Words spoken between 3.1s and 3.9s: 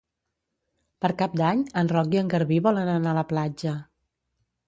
a la platja.